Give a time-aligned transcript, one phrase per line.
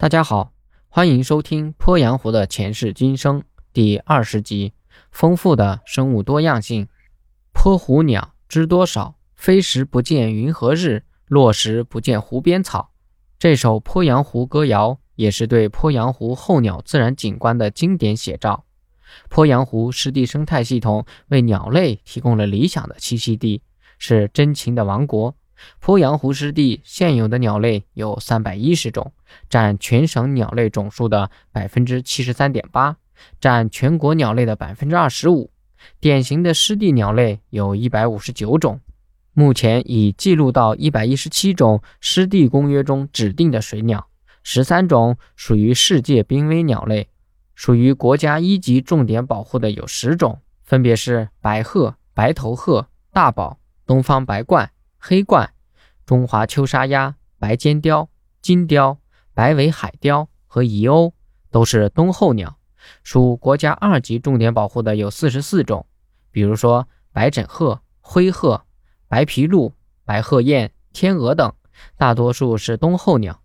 [0.00, 0.54] 大家好，
[0.88, 3.40] 欢迎收听《鄱阳湖的前世今生》
[3.74, 4.72] 第二十集。
[5.12, 6.88] 丰富的生物多样性。
[7.52, 9.16] 鄱湖鸟知多少？
[9.36, 12.92] 飞时不见云和日，落时不见湖边草。
[13.38, 18.64] 这首鄱阳湖歌谣也是对鄱阳湖候鸟自然景观的经典写照。
[19.28, 23.60] 鄱阳湖湿地生态系统为鸟类提供了理想的栖息地，
[23.98, 25.36] 是真禽的王国。
[25.82, 29.12] 鄱阳湖湿地现有的鸟类有三百一十种，
[29.48, 32.96] 占全省鸟类总数的百分之七十三点八，
[33.40, 35.50] 占全国鸟类的百分之二十五。
[35.98, 38.80] 典型的湿地鸟类有一百五十九种，
[39.32, 44.08] 目前已记录到一百一十七种湿地公约中指定的水鸟，
[44.42, 47.08] 十三种属于世界濒危鸟类，
[47.54, 54.68] 属于国家一级重点保护的有十种，分别是白鹤、白头鹤、大宝、东方白鹳。
[55.02, 55.48] 黑鹳、
[56.04, 58.10] 中华秋沙鸭、白尖雕、
[58.42, 58.98] 金雕、
[59.32, 61.12] 白尾海雕和遗鸥
[61.50, 62.58] 都是冬候鸟，
[63.02, 65.86] 属国家二级重点保护的有四十四种，
[66.30, 68.62] 比如说白枕鹤、灰鹤、
[69.08, 69.72] 白皮鹭、
[70.04, 71.50] 白鹤雁、天鹅等，
[71.96, 73.40] 大多数是冬候鸟。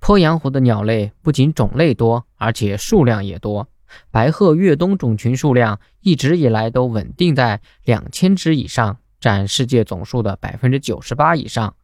[0.00, 3.66] 鄱阳湖的鸟类不仅种类多，而且数量也多。
[4.10, 8.98] 白鹤越冬种群数量一直以来都稳定在两千只以上。
[9.20, 11.74] 占世界总数的百分之九十八以上，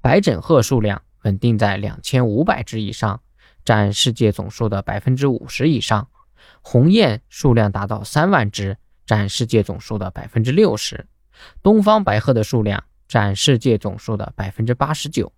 [0.00, 3.20] 白枕鹤数量稳定在两千五百只以上，
[3.64, 6.08] 占世界总数的百分之五十以上。
[6.62, 11.06] 鸿雁数量达到三万只，占世界总数的百分之六十。
[11.62, 15.32] 东方白鹤的数量占世界总数的百分之八十九。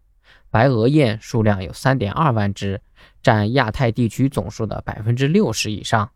[0.50, 2.80] 白额雁数量有三点二万只，
[3.22, 6.10] 占亚太地区总数的百分之六十以上。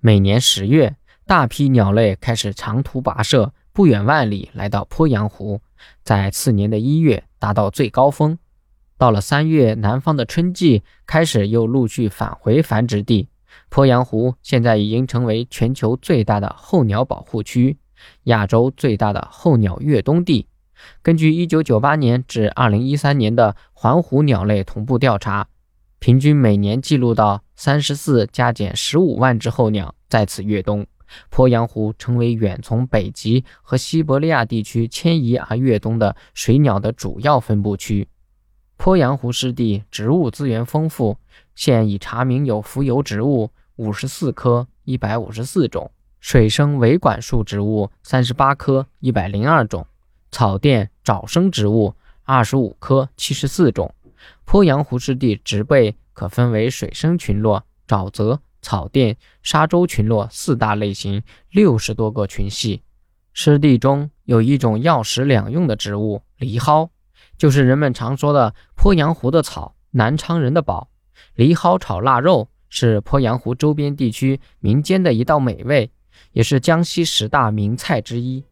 [0.00, 0.96] 每年十月，
[1.26, 3.54] 大批鸟类开始长途跋涉。
[3.72, 5.60] 不远万里来到鄱阳湖，
[6.04, 8.38] 在次年的一月达到最高峰。
[8.98, 13.28] 到了三月，南方的春季开始，又陆续返回繁殖地。
[13.70, 17.78] 鄱阳湖现在已经成为全球最大的候鸟保护区，
[18.24, 20.46] 亚洲最大的候鸟越冬地。
[21.00, 25.48] 根据1998年至2013年的环湖鸟类同步调查，
[25.98, 30.86] 平均每年记录到34加减15万只候鸟在此越冬。
[31.30, 38.08] 鄱阳湖成为远从北极和西伯利亚地区迁移而越冬的水鸟的主要分布区。
[38.78, 41.16] 鄱阳湖湿地植物资源丰富，
[41.54, 45.90] 现已查明有浮游植物五十四科一百五十四种，
[46.20, 49.86] 水生维管束植物三十八科一百零二种，
[50.32, 51.94] 草甸沼生植物
[52.24, 53.94] 二十五科七十四种。
[54.44, 58.40] 鄱阳湖湿地植被可分为水生群落、沼泽。
[58.62, 62.82] 草甸、沙洲群落四大类型，六十多个群系。
[63.34, 66.88] 湿地中有一种药食两用的植物——藜蒿，
[67.36, 70.88] 就是人们常说的鄱阳湖的草，南昌人的宝。
[71.34, 75.90] 藜蒿炒腊肉是鄱阳湖周边地区民间的一道美味，
[76.32, 78.44] 也是江西十大名菜之一。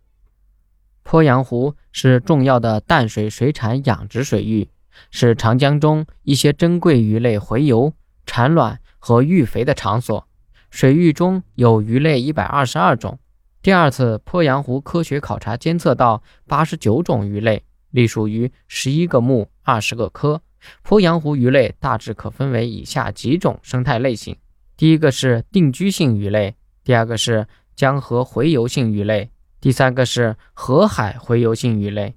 [1.05, 4.69] 鄱阳湖是重要的淡水水产养殖水域，
[5.11, 7.93] 是长江中一些珍贵鱼类洄游、
[8.31, 8.81] 产卵。
[9.03, 10.29] 和育肥的场所，
[10.71, 13.19] 水域中有鱼类一百二十二种。
[13.63, 20.43] 第二次鄱阳湖科学考察监测到八十九种鱼类，隶属于十一个目、二十个科。
[20.87, 24.37] 鄱阳湖鱼类大致可分为以下几种生态类型：
[24.77, 26.55] 第一个是定居性鱼类，
[26.85, 29.31] 第二个是江河洄游性鱼类，
[29.63, 32.15] 第三个是河海洄游性鱼类。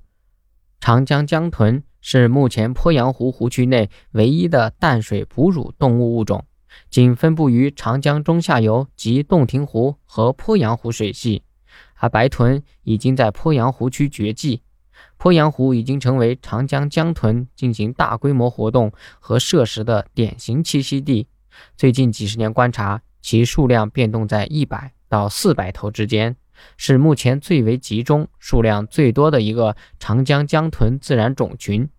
[0.82, 6.46] 长江江豚是目前鄱阳湖湖区内唯一的淡水哺乳动物物种。
[6.90, 11.44] 仅分布于长江中下游及洞庭湖和鄱阳湖水系，
[11.96, 14.62] 而白豚已经在鄱阳湖区绝迹。
[15.18, 21.28] 鄱阳湖已经成为长江江豚进行大规模活动和摄食的典型栖息地。
[21.78, 26.36] 最近几十年观察，其数量变动在一百到四百头之间，
[26.78, 31.90] 是目前最为集中、数量最多的一个长江江豚自然种群。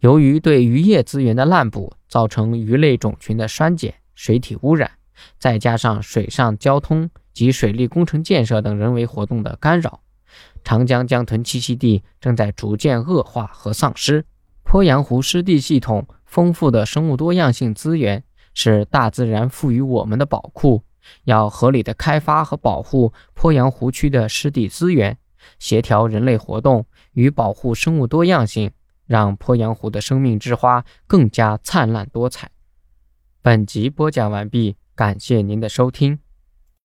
[0.00, 3.94] 由于对渔业资源的滥捕，造成鱼类种群的衰减。
[4.14, 4.90] 水体污染，
[5.38, 10.00] 再加上水上交通及水利工程建设等人为活动的干扰，
[10.62, 14.24] 长江江豚栖息地正在逐渐恶化和丧失。
[14.64, 18.22] 鄱阳湖湿地系统丰富的生物多样性资源
[18.54, 20.82] 是大自然赋予我们的宝库，
[21.24, 25.18] 要合理的开发和保护鄱阳湖区的湿地资源，
[25.58, 28.70] 协调人类活动与保护生物多样性，
[29.06, 32.50] 让鄱阳湖的生命之花更加灿烂多彩。
[33.40, 36.21] 本集播讲完毕，感谢您的收听。